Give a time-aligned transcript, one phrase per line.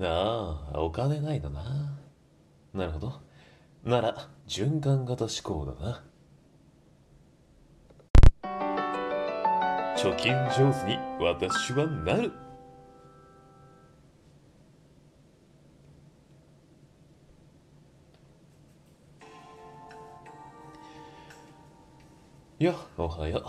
[0.00, 1.62] ああ、お金ないのな。
[2.74, 3.20] なるほど。
[3.84, 6.04] なら、循環型思考だな。
[9.96, 12.30] 貯金上手に私はなる。
[22.58, 23.44] よ、おはよ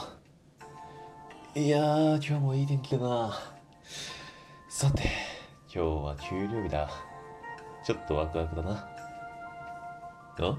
[1.55, 1.59] う。
[1.59, 3.39] いや、今日もいい天気だな。
[4.69, 5.09] さて、
[5.77, 6.89] 今日は給料日だ。
[7.83, 8.89] ちょっとワクワクだな。
[10.39, 10.57] あ？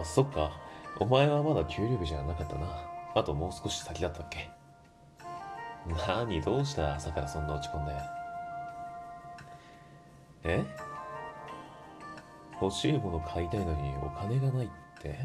[0.00, 0.50] あ、そっか。
[0.98, 2.66] お前はまだ給料日じゃなかったな。
[3.14, 4.50] あともう少し先だったっけ？
[6.08, 6.96] 何、どうした？
[6.96, 7.92] 朝からそんな落ち込んで。
[10.42, 10.64] え？
[12.60, 14.68] 欲しいもの買いたいのにお金がないっ
[15.00, 15.16] て？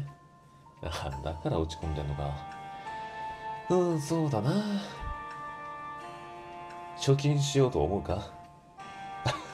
[0.84, 2.30] あだから落ち込んでんのか。
[3.70, 4.52] うん、そうだな。
[7.00, 8.37] 貯金しようと思うか？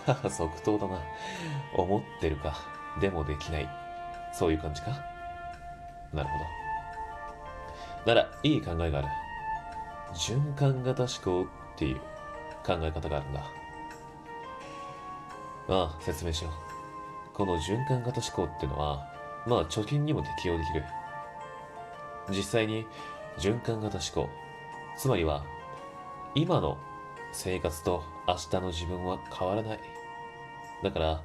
[0.29, 0.99] 即答だな。
[1.77, 2.55] 思ってるか。
[3.01, 3.69] でもできない。
[4.33, 4.91] そういう感じか？
[6.13, 6.39] なるほ
[8.07, 8.15] ど。
[8.15, 9.09] なら、いい考えがある。
[10.13, 11.97] 循環型思考っていう
[12.65, 13.41] 考え方があるんだ。
[13.41, 13.45] あ
[15.69, 17.35] あ、説明しよう。
[17.37, 19.09] この循環型思考ってのは、
[19.47, 20.85] まあ貯金にも適用できる。
[22.31, 22.87] 実際に
[23.39, 24.31] 循環型思考、
[24.97, 25.43] つまりは
[26.35, 26.79] 今の
[27.35, 29.81] 生活と明日の自分は変わらない。
[30.83, 31.23] だから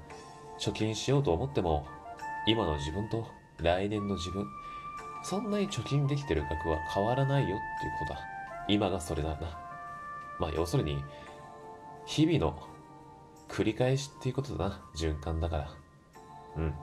[0.59, 1.85] 貯金しようと思っても
[2.47, 4.45] 今の自分と来年の自分、
[5.23, 8.19] そんなに貯金できてる額は変わらないよっていうことだ。
[8.67, 9.37] 今がそれだな。
[10.39, 11.03] まあ要するに
[12.05, 12.67] 日々の
[13.47, 14.81] 繰り返しっていうことだな。
[14.95, 15.71] 循環だから。
[16.55, 16.73] うん。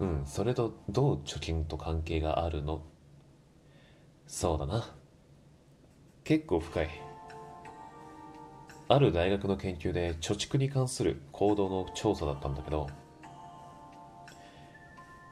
[0.00, 2.82] うん、それとどう貯金と関係があるの？
[4.26, 4.84] そうだな。
[6.24, 6.88] 結構深い。
[8.88, 12.88] ある大学の研究で貯蓄に関する行動の調査だったんだけど、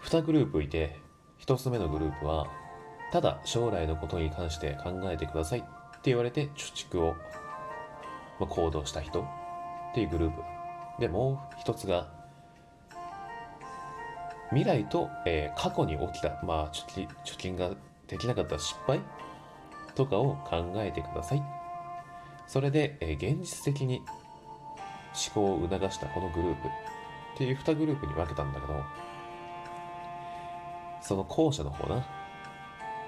[0.04, 0.96] 2グループいて、
[1.40, 2.46] 1つ目のグループは、
[3.10, 5.68] ただ将来のことに関して考えてくださいって
[6.04, 7.14] 言われて貯蓄を、
[8.38, 10.42] ま、行動した人っていうグループ。
[11.00, 12.12] で、もう一つが
[14.50, 17.08] 未来と、えー、過去に起きた、まあ、貯
[17.38, 17.70] 金が
[18.08, 19.00] できなかった失敗
[19.94, 21.42] とかを考えてください。
[22.46, 24.02] それで、え、現実的に
[25.34, 26.70] 思考を促したこのグループっ
[27.36, 28.82] ていう2グループに分けたんだけど、
[31.00, 32.04] その後者の方な、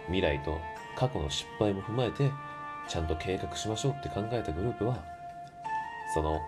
[0.06, 0.58] 未来と
[0.96, 2.30] 過去の失敗も踏まえて、
[2.88, 5.02] ちゃんと計画しましょうって考えたグループは、
[6.12, 6.40] その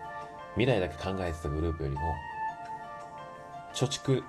[0.55, 2.01] 未来だけ考えてたグループよりも、
[3.75, 4.23] 貯蓄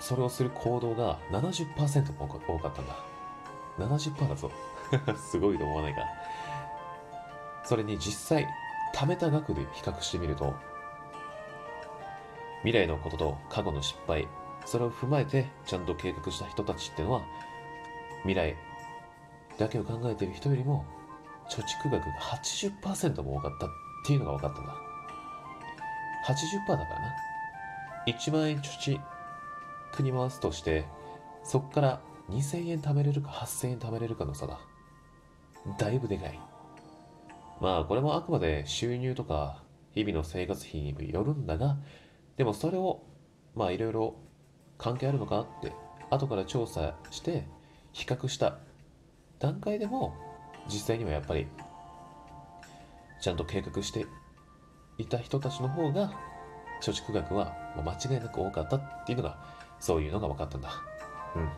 [0.00, 2.96] それをする行動が70%も多かったんだ。
[3.78, 4.50] 70%だぞ。
[5.16, 6.02] すごいと思わないか。
[7.64, 8.48] それに実際、
[8.94, 10.54] 貯めた額で比較してみると、
[12.62, 14.26] 未来のことと過去の失敗、
[14.64, 17.22] それを踏まえてちゃんと計画した人たちってのは、
[18.22, 18.56] 未来
[19.58, 20.84] だけを考えてる人よりも、
[21.48, 23.70] 貯蓄額が80%も多かったっ
[24.06, 24.74] ていうのが分かったんだ。
[26.26, 27.16] 80%だからな。
[28.06, 29.00] 1万円貯
[29.98, 30.84] 蓄に回すとして、
[31.42, 32.00] そこから
[32.30, 34.60] 2000円貯めれるか8000円貯めれるかの差だ。
[35.76, 36.38] だいぶでかい。
[37.60, 39.62] まあ、これもあくまで収入とか
[39.92, 41.76] 日々の生活費によるんだが、
[42.36, 43.02] でもそれを、
[43.54, 44.14] まあいろいろ
[44.78, 45.72] 関係あるのかって、
[46.10, 47.46] 後から調査して
[47.92, 48.58] 比較した
[49.40, 50.14] 段階でも、
[50.68, 51.48] 実際にはやっぱり、
[53.20, 54.06] ちゃんと計画して
[54.98, 56.12] いた人たちの方が、
[56.80, 57.52] 貯蓄額は
[57.84, 59.36] 間違いなく多かったっていうのが
[59.80, 60.70] そういうのが分かったんだ。
[61.34, 61.48] うん。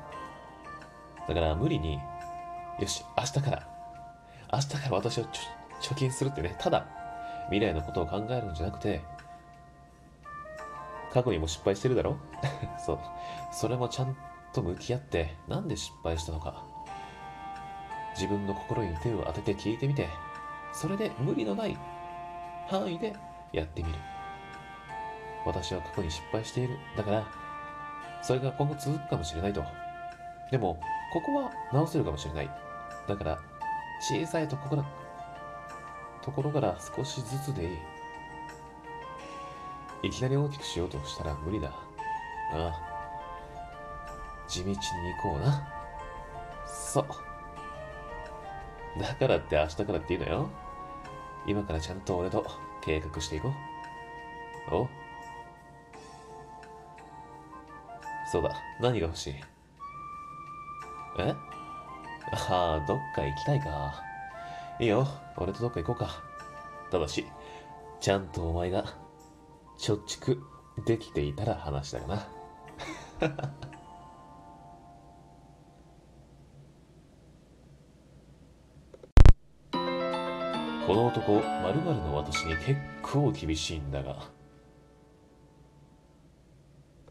[1.28, 2.00] だから無理に、
[2.80, 3.69] よし、明日から、
[4.52, 5.24] 明日から私は
[5.80, 6.86] 貯金するってね、ただ
[7.50, 9.00] 未来のことを考えるんじゃなくて、
[11.12, 12.16] 過去にも失敗してるだろ？
[12.84, 12.98] そう。
[13.52, 14.16] それもちゃん
[14.52, 16.62] と向き合って、なんで失敗したのか？
[18.14, 20.08] 自分の心に手を当てて聞いてみて、
[20.72, 21.76] それで無理のない
[22.68, 23.14] 範囲で
[23.52, 23.98] やってみる。
[25.46, 26.76] 私は過去に失敗している。
[26.96, 27.24] だから、
[28.22, 29.64] それが今後続くかもしれないと。
[30.50, 30.78] でも、
[31.12, 32.50] ここは直せるかもしれない。
[33.08, 33.38] だから、
[34.00, 34.84] 小さいところ
[36.22, 37.70] ところから少しずつでいい。
[40.08, 41.68] いきなり大きくしようとしたら無理だ。
[41.68, 41.72] あ
[42.52, 42.80] あ。
[44.48, 44.82] 地道に行
[45.22, 45.68] こうな。
[46.66, 47.06] そう。
[49.00, 50.48] だからって明日からって言うのよ。
[51.46, 52.44] 今からちゃんと俺と
[52.80, 53.52] 計画していこ
[54.70, 54.74] う。
[54.74, 54.88] お
[58.30, 58.54] そうだ。
[58.80, 59.34] 何が欲しい？
[61.18, 61.34] え？
[62.32, 64.02] ああ、どっか行きたいか。
[64.78, 65.06] いいよ。
[65.36, 66.22] 俺とどっか行こうか。
[66.90, 67.26] ただし、
[68.00, 68.84] ちゃんとお前が
[69.78, 70.38] 貯蓄
[70.84, 72.26] できていたら話だがな
[80.86, 84.16] この男、〇〇の私に結構厳しいんだが、